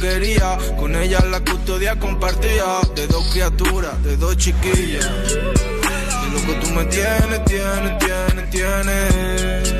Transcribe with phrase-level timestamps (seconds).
[0.00, 2.80] Quería, con ella la custodia compartía.
[2.94, 5.06] De dos criaturas, de dos chiquillas.
[5.06, 9.74] De lo que tú me tienes, tienes, tienes, tienes.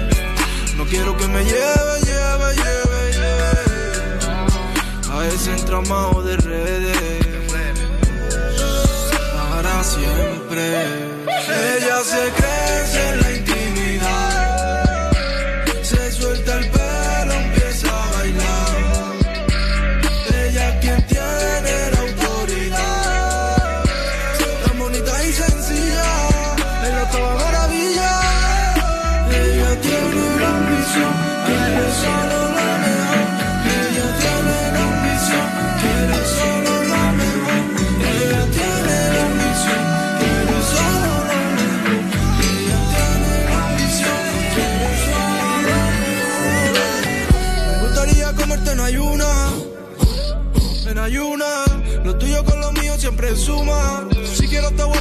[0.76, 3.64] No quiero que me lleve, lleve, lleve, lleve.
[5.12, 6.98] A ese entramado de redes.
[9.34, 11.20] Para siempre.
[11.76, 12.49] Ella se crece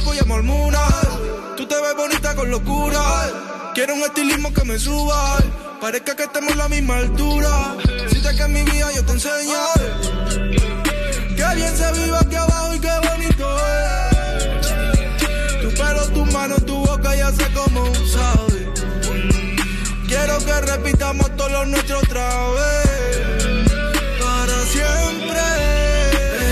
[0.00, 0.86] quiero estar guapo, llamo al Muna.
[1.56, 3.00] Tú te ves bonita con locura.
[3.74, 5.38] Quiero un estilismo que me suba.
[5.80, 7.76] Parezca que estemos en la misma altura.
[8.08, 9.58] Si te que en mi vida yo te enseño.
[11.36, 15.62] Qué bien se vive aquí abajo y qué bonito es.
[15.62, 18.68] Tu pelo, tu mano, tu boca, ya sé cómo sabes.
[20.06, 23.74] Quiero que repitamos todo lo nuestro otra vez.
[24.20, 25.40] Para siempre.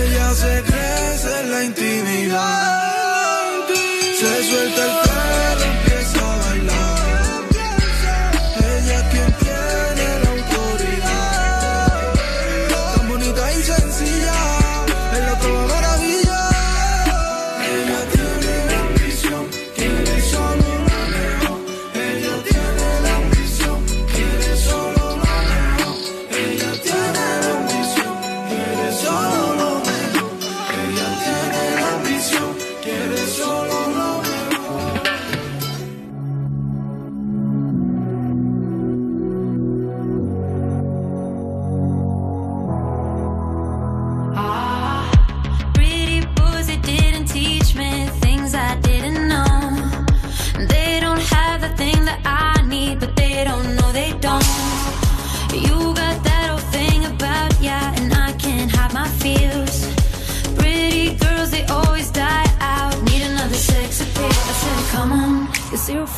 [0.05, 2.78] Ella se crece en la intimidad.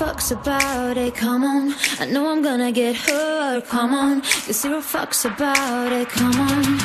[0.00, 1.75] fucks about it, come on.
[1.99, 4.23] I know I'm gonna get hurt, come on.
[4.47, 6.78] You zero fucks about it, come on.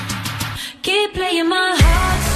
[0.82, 2.35] Keep playing my heart.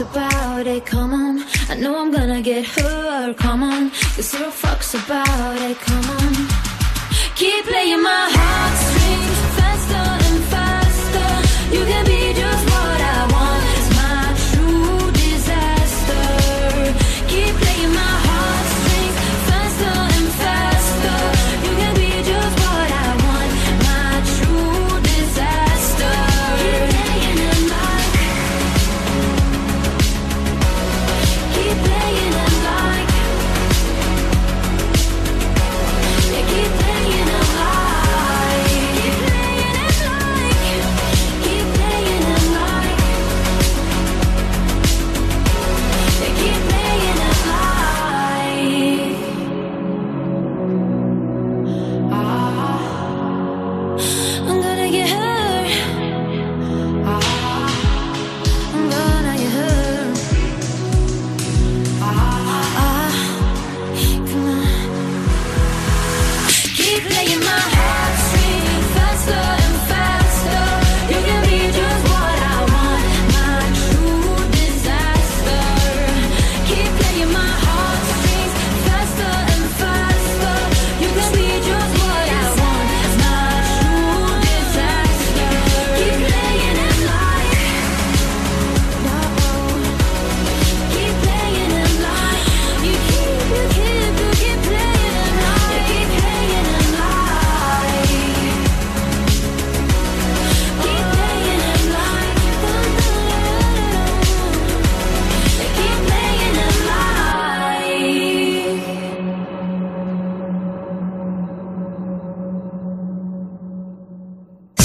[0.00, 1.44] about it, come on.
[1.68, 3.84] I know I'm gonna get hurt, come on.
[4.16, 6.34] You zero fucks about it, come on.
[7.34, 11.74] Keep playing my heartstrings Faster and faster.
[11.74, 12.27] You can be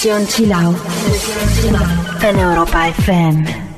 [0.00, 0.78] Sesión Chill Out
[2.22, 3.69] en Europa FM.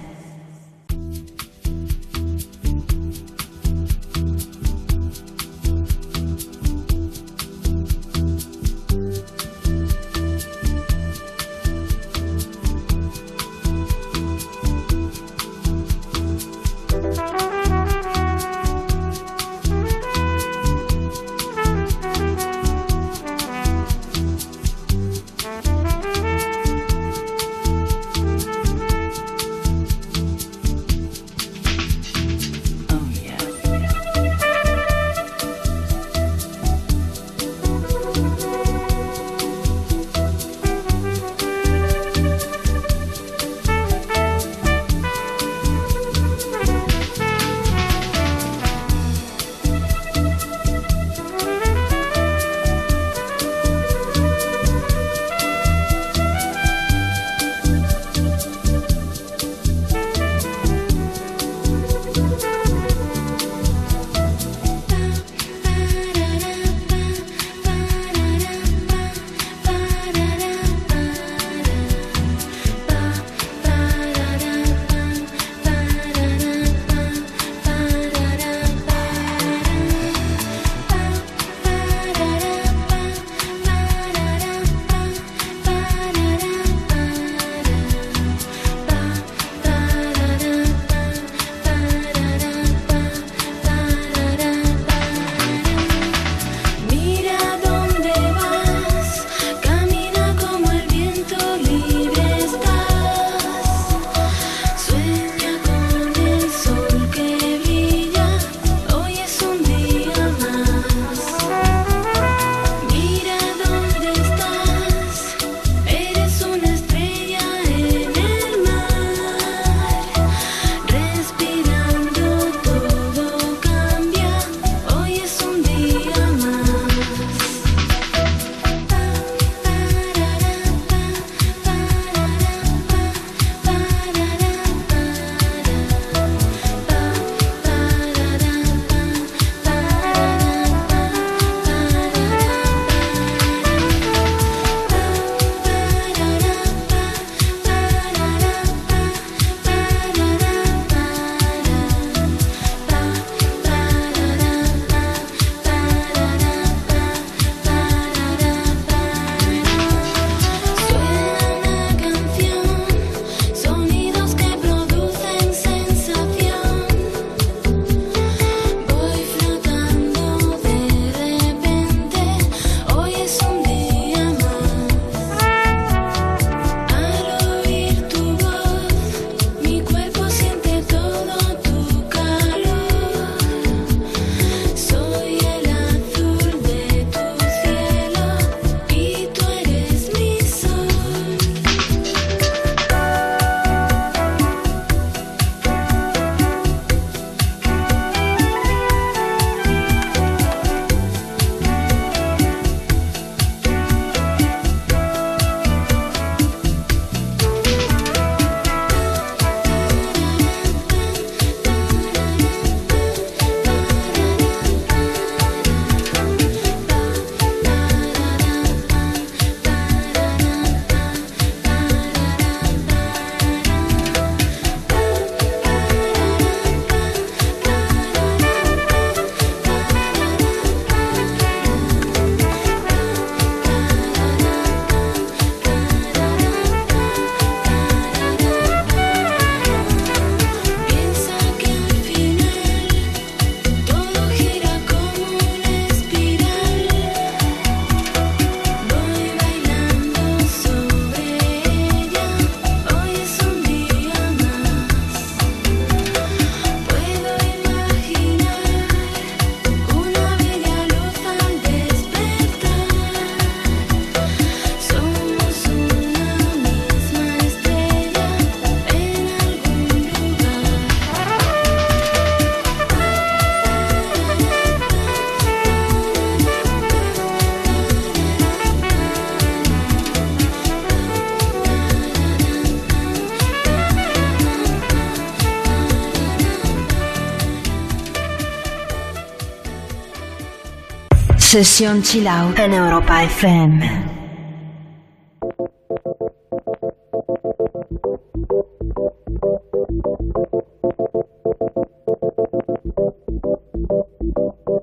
[291.55, 293.83] En Europa FM.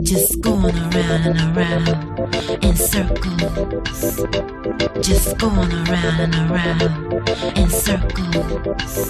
[0.03, 1.87] Just going around and around
[2.63, 4.21] in circles.
[5.01, 6.81] Just going around and around
[7.57, 9.09] in circles.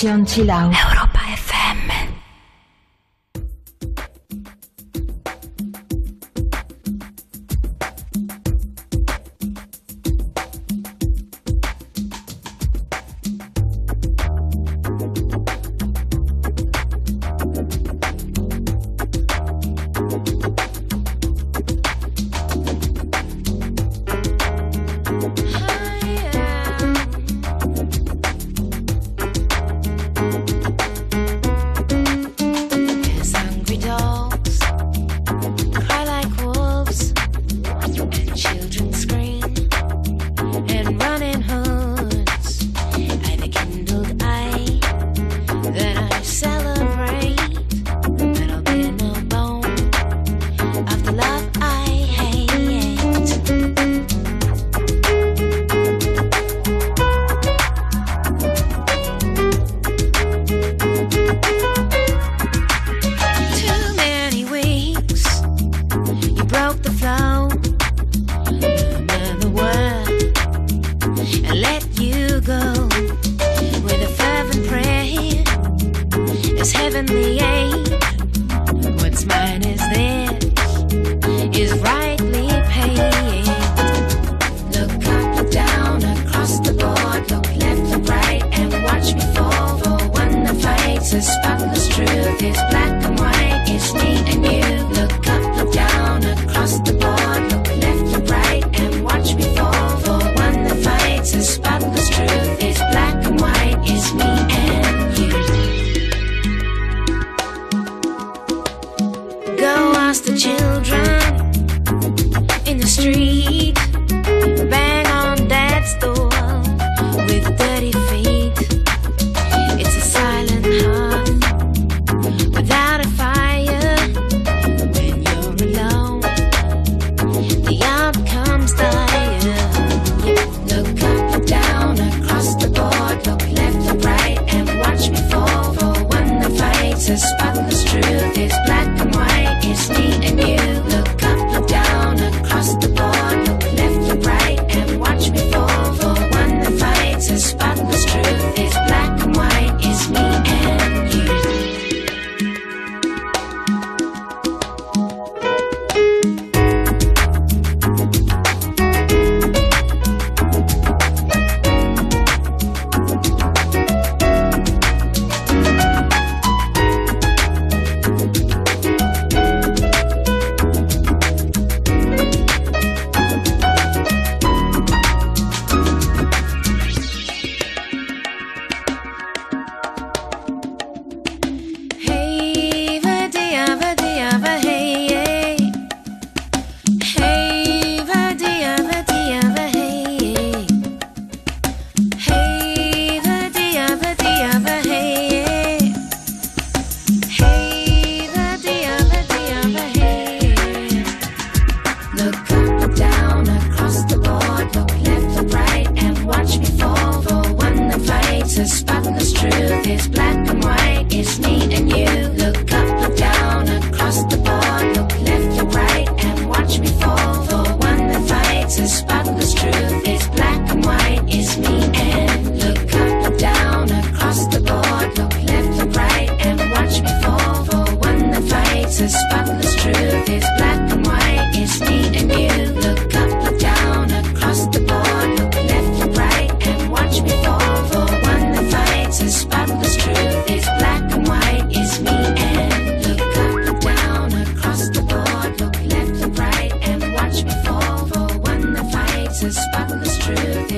[0.00, 0.89] Sesión chill out.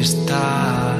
[0.00, 0.99] Cristal.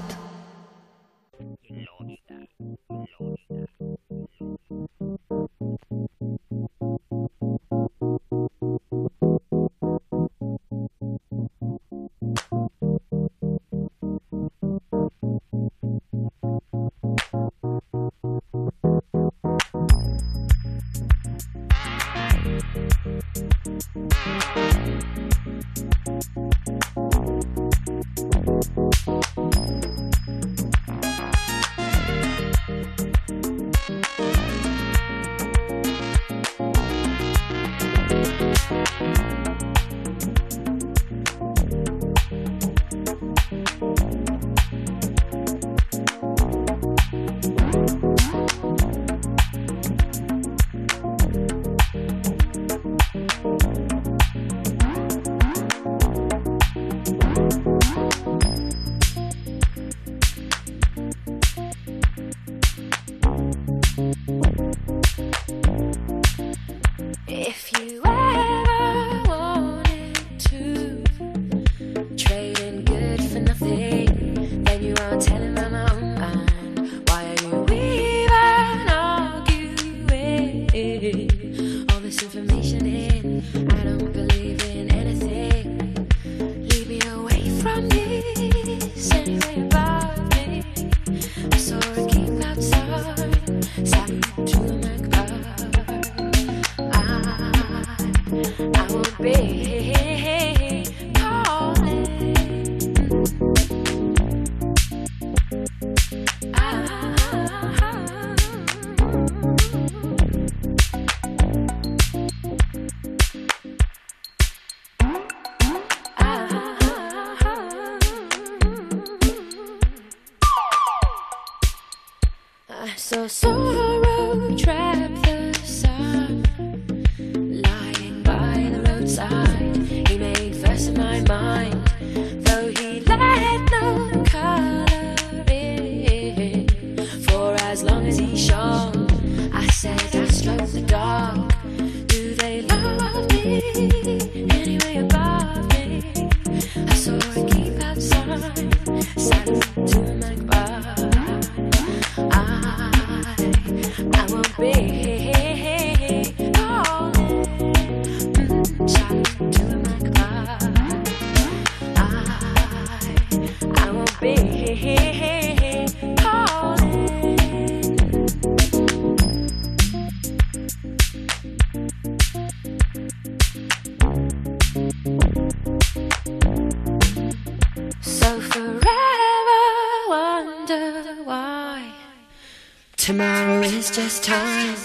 [183.01, 184.75] Tomorrow is just time.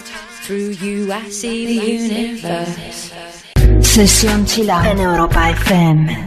[0.41, 3.13] Through you I see the universe.
[3.81, 6.26] Sesión Chila en Europa FM.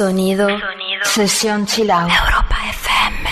[0.00, 0.48] Sonido.
[1.02, 2.10] Sesión chill out.
[2.10, 3.28] Europa FM.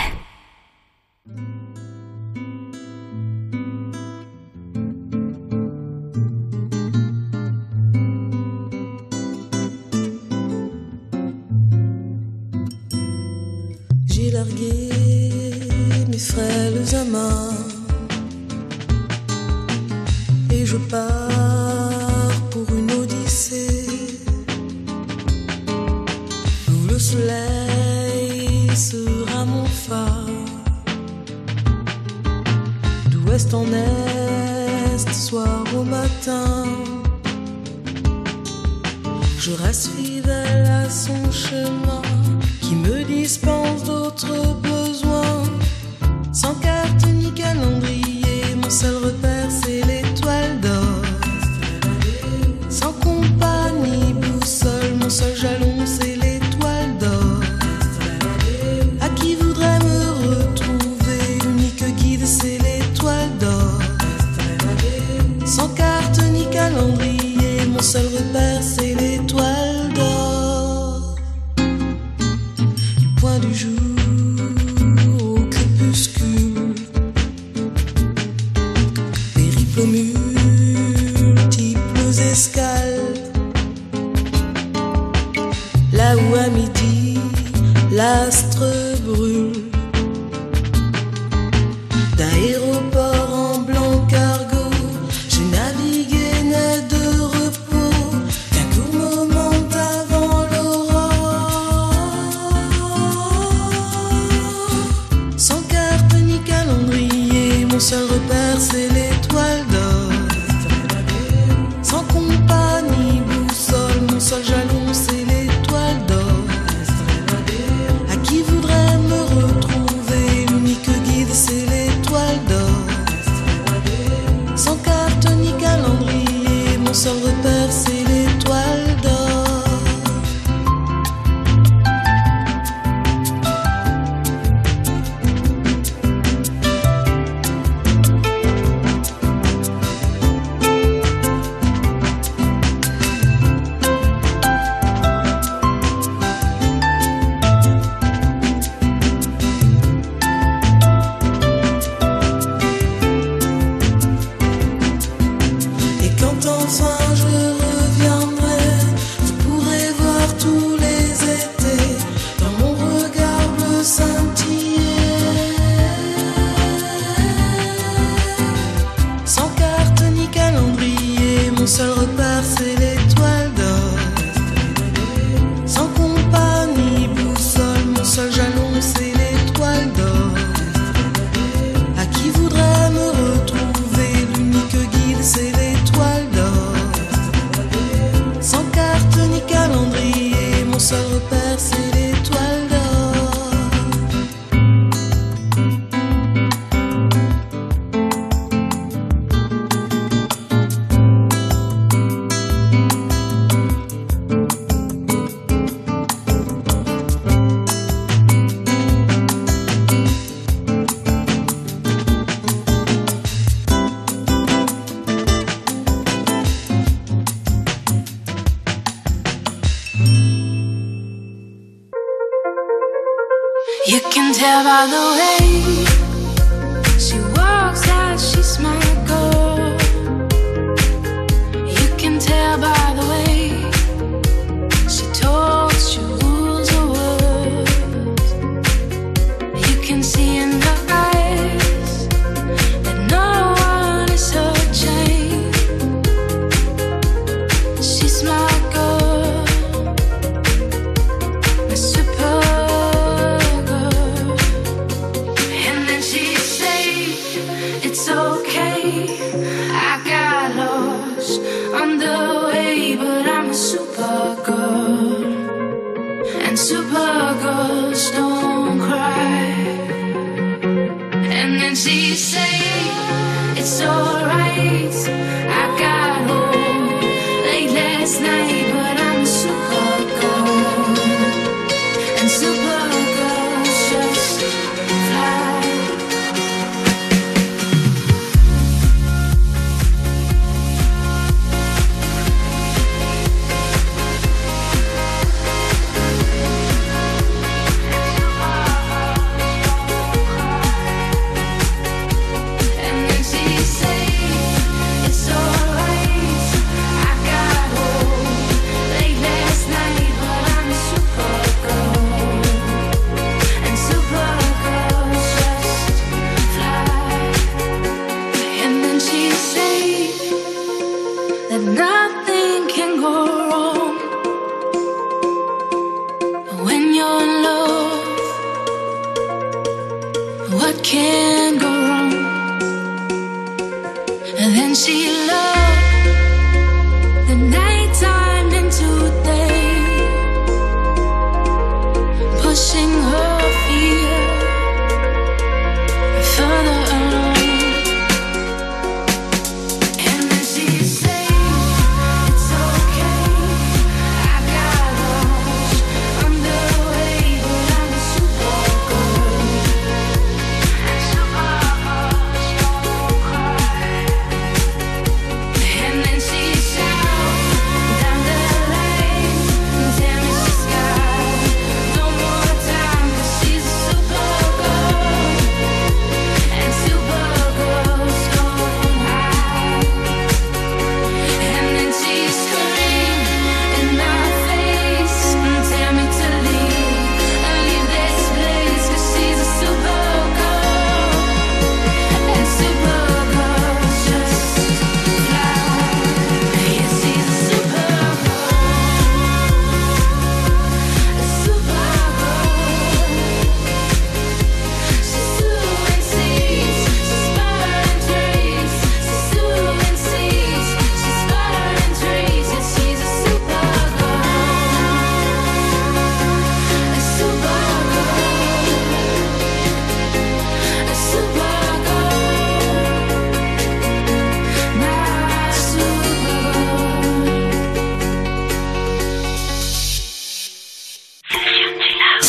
[14.05, 14.88] J'ai largué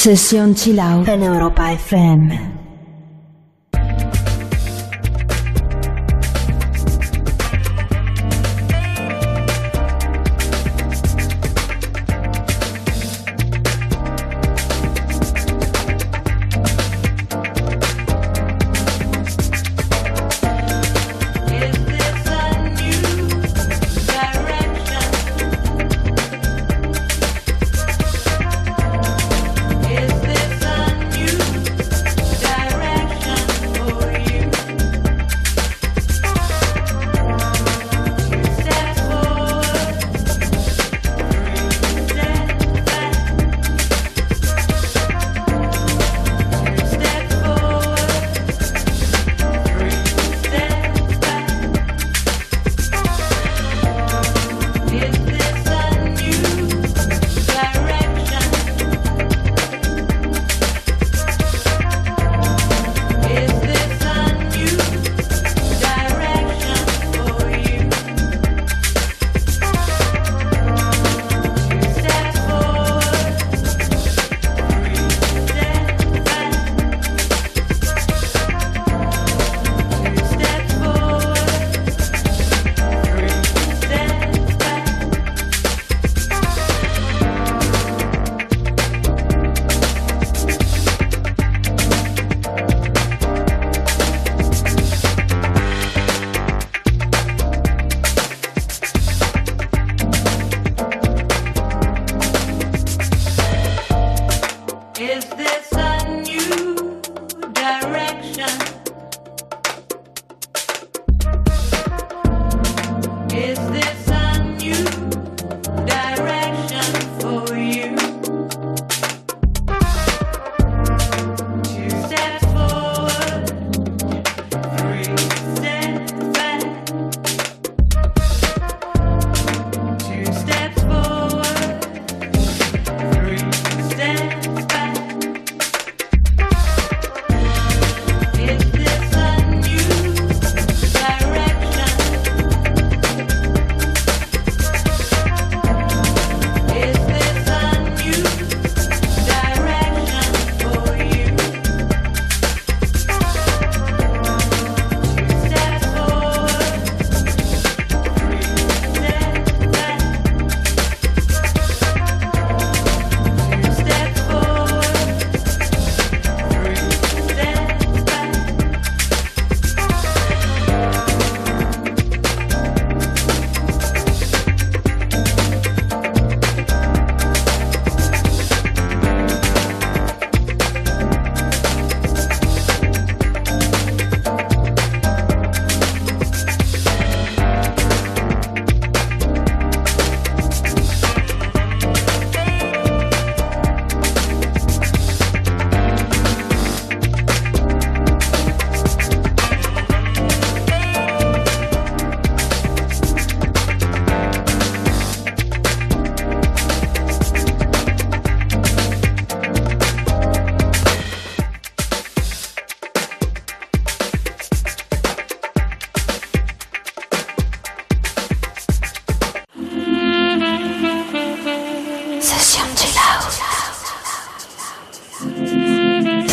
[0.09, 2.58] Sesión Chill Out en Europa FM.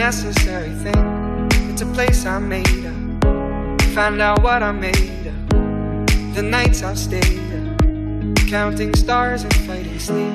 [0.00, 1.48] Necessary thing.
[1.70, 3.82] It's a place I made up.
[3.94, 6.34] Find out what I made of.
[6.34, 10.32] The nights I've stayed up, counting stars and fighting sleep.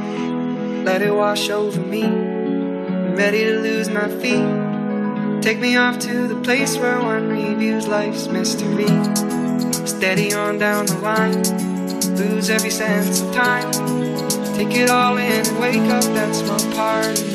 [0.85, 2.03] Let it wash over me.
[2.03, 5.41] I'm ready to lose my feet.
[5.41, 8.93] Take me off to the place where one reviews life's mystery.
[9.87, 11.41] Steady on down the line,
[12.17, 13.71] lose every sense of time.
[14.53, 17.34] Take it all in and wake up that small part.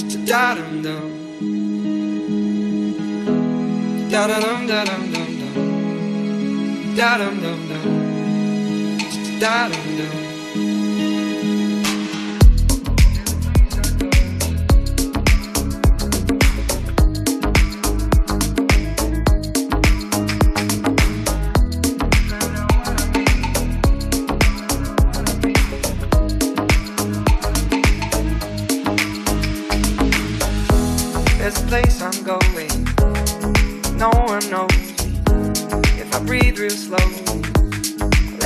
[0.00, 1.10] Da dum dum.
[4.10, 6.96] Da dum da dum dum dum.
[6.96, 7.60] Da dum dum.
[9.40, 10.19] Da dum.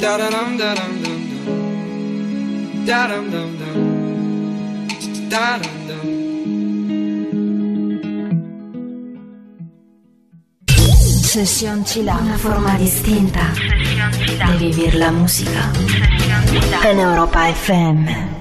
[0.00, 2.86] Da da dum da dum dum dum.
[2.86, 3.78] Da dum dum dum.
[5.28, 6.08] Da dum dum.
[11.22, 13.52] Sesión Chila, una forma distinta
[14.48, 15.70] de vivir la música
[16.90, 18.39] en Europa FM.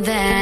[0.00, 0.41] That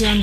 [0.00, 0.22] jam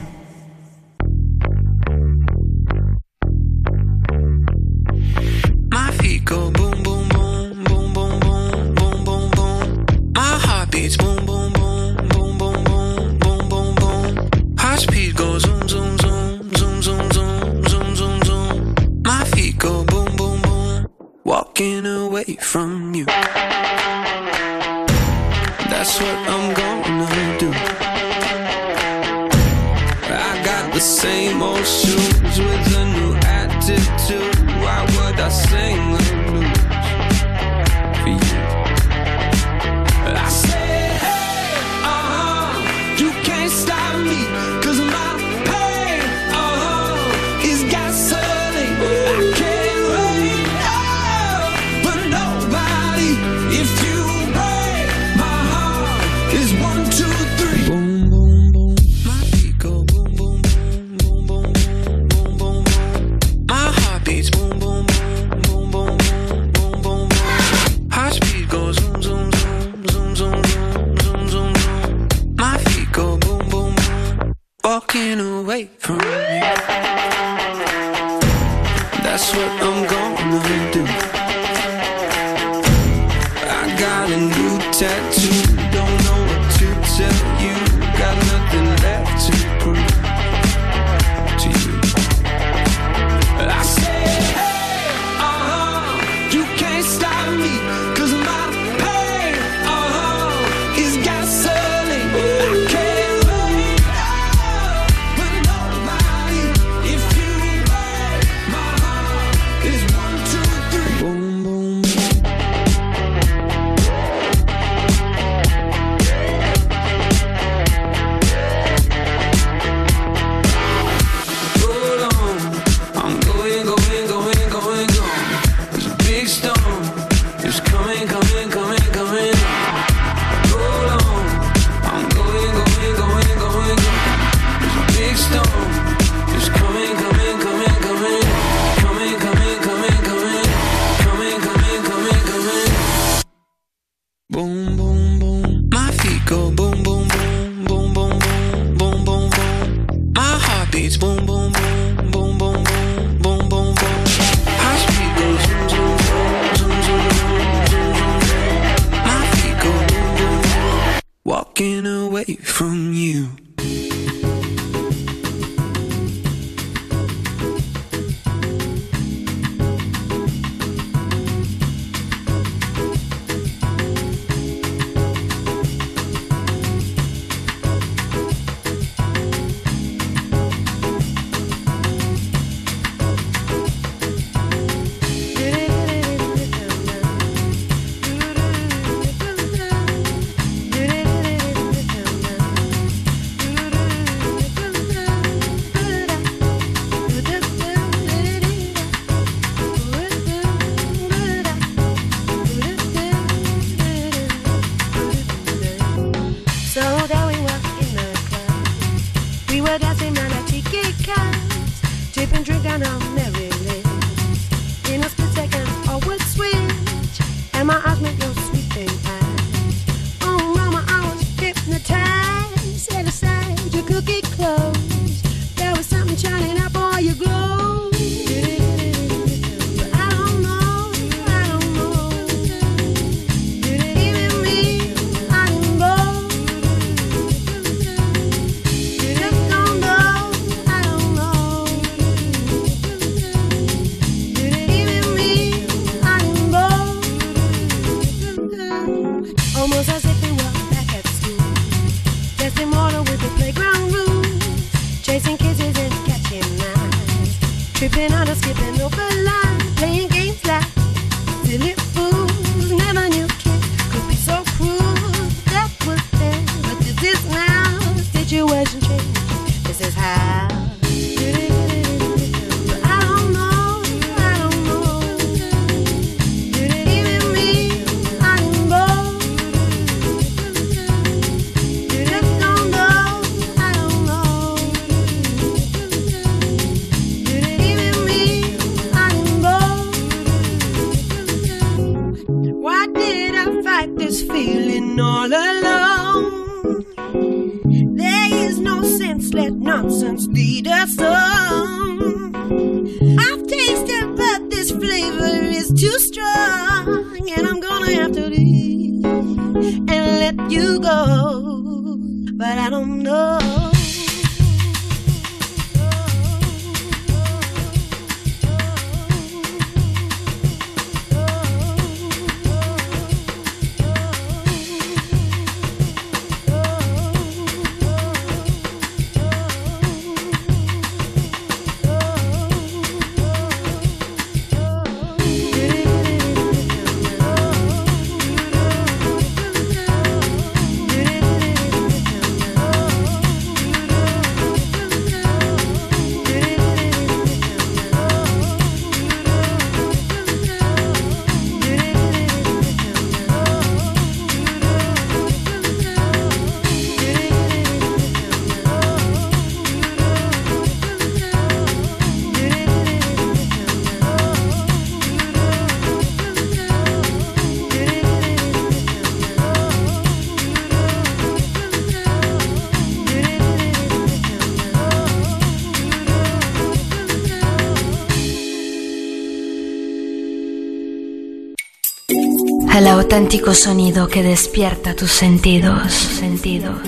[382.81, 386.79] El auténtico sonido que despierta tus sentidos, sentidos.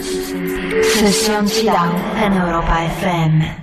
[0.92, 3.63] Sesión Chilao en Europa FM.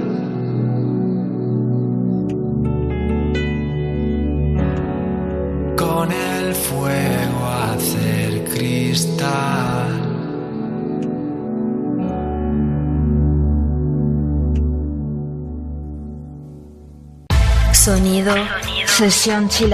[18.85, 19.73] Sesión chill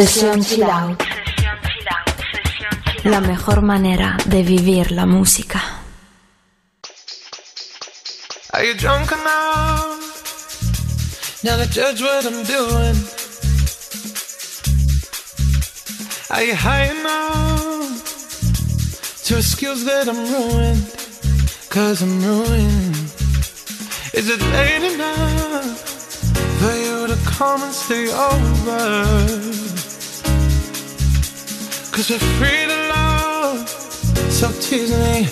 [0.00, 1.02] Sesión Chill Out.
[3.04, 5.60] La mejor manera de vivir la música.
[8.54, 10.00] Are you drunk enough?
[11.44, 12.96] Now to judge what I'm doing.
[16.30, 18.02] Are you high enough
[19.26, 20.82] to excuse that I'm ruined?
[21.68, 22.96] Cause I'm ruined.
[24.14, 25.78] Is it late enough
[26.58, 29.49] for you to come and stay over?
[32.00, 33.68] Cause we're free to love,
[34.32, 35.28] so tease me.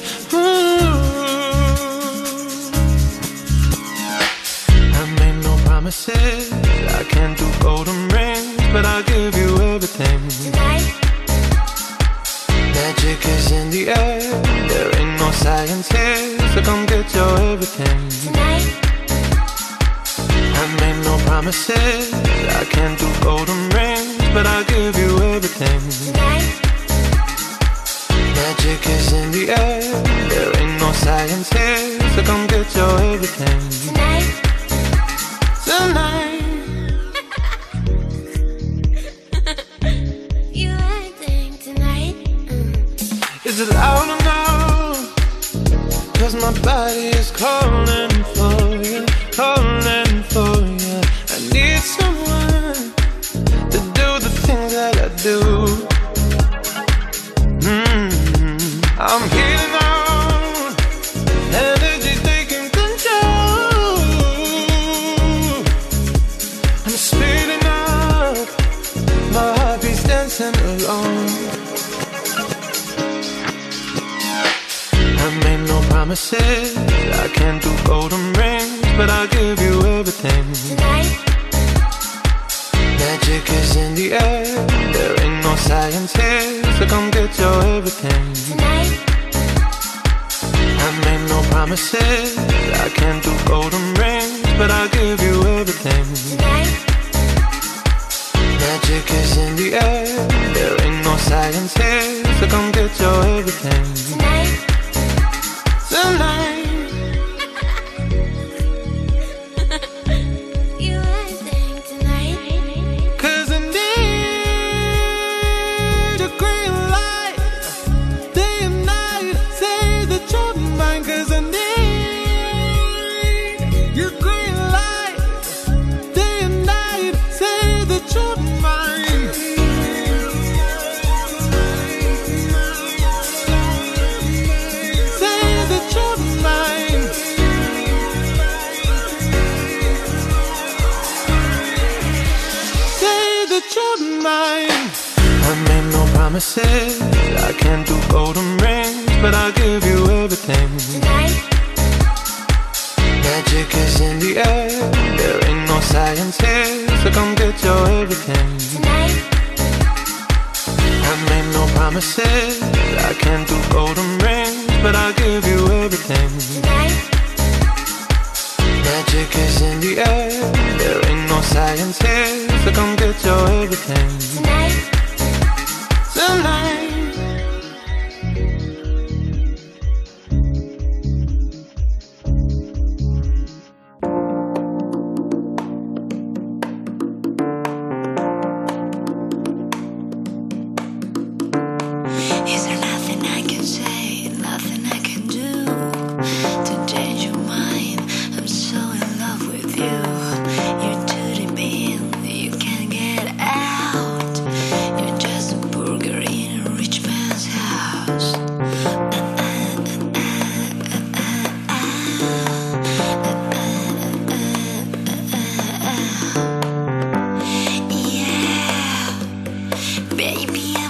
[220.19, 220.88] baby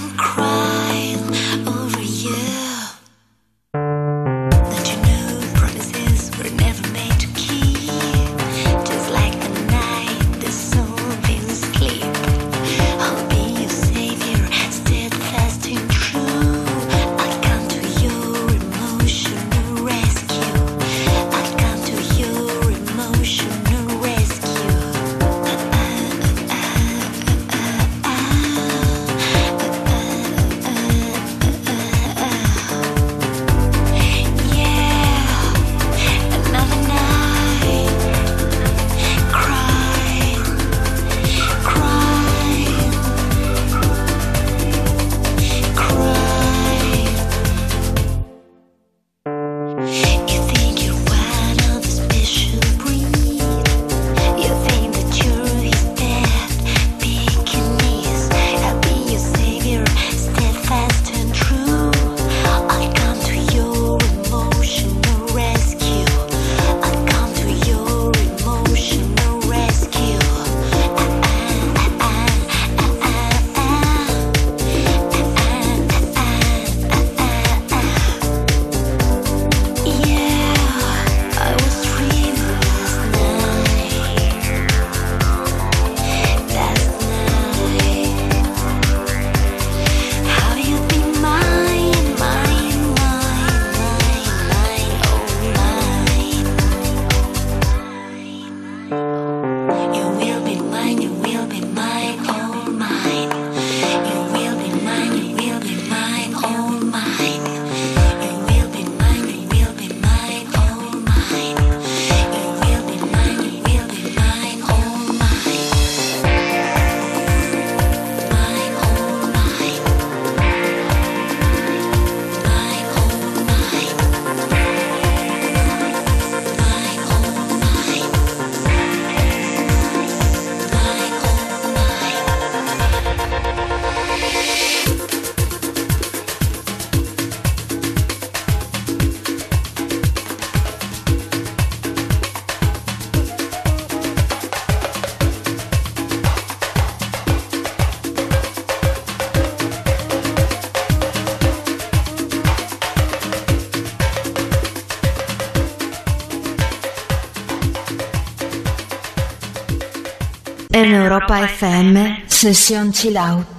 [160.89, 163.58] En Europa FM, sesión chill out.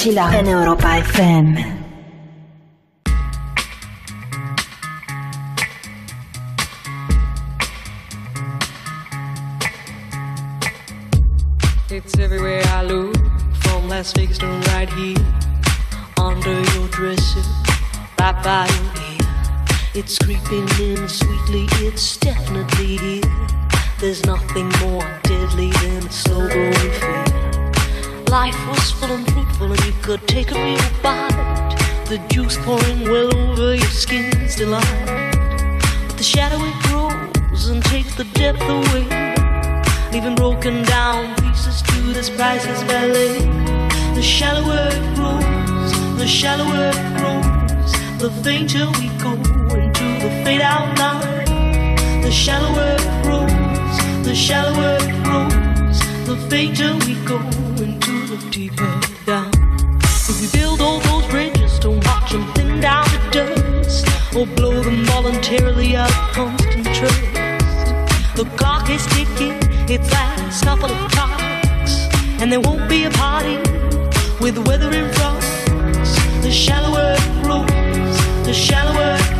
[0.00, 1.49] mochila en Europa FM.
[50.60, 51.20] it out now.
[52.22, 57.38] The shallower it grows, the shallower it grows, the fainter we go
[57.84, 58.92] into the deeper
[59.26, 59.50] down.
[60.28, 64.06] If we build all those bridges, don't watch them thin down to dust,
[64.36, 67.34] or blow them voluntarily out of constant trust.
[68.36, 69.58] The clock is ticking,
[69.88, 71.92] it's last couple of clocks,
[72.40, 73.56] and there won't be a party
[74.40, 75.40] with weather in front.
[76.42, 79.39] The shallower it grows, the shallower